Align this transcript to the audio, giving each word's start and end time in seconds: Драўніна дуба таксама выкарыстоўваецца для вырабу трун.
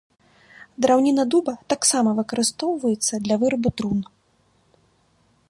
Драўніна 0.85 1.25
дуба 1.35 1.53
таксама 1.73 2.09
выкарыстоўваецца 2.21 3.13
для 3.27 3.35
вырабу 3.45 3.69
трун. 3.83 3.99